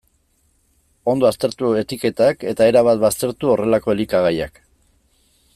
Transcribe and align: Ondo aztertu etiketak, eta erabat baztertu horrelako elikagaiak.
Ondo 1.13 1.27
aztertu 1.29 1.69
etiketak, 1.83 2.47
eta 2.53 2.71
erabat 2.73 3.05
baztertu 3.07 3.53
horrelako 3.55 3.97
elikagaiak. 3.97 4.63